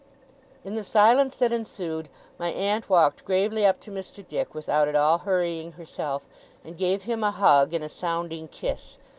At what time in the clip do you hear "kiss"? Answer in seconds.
8.47-8.97